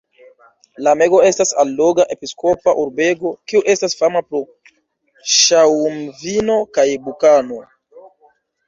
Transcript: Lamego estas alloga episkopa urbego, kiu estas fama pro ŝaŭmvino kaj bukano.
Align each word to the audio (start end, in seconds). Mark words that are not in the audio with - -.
Lamego 0.85 1.19
estas 1.27 1.51
alloga 1.63 2.07
episkopa 2.15 2.75
urbego, 2.85 3.35
kiu 3.53 3.63
estas 3.75 3.97
fama 4.03 4.25
pro 4.31 4.43
ŝaŭmvino 5.37 6.61
kaj 6.79 6.89
bukano. 7.09 7.65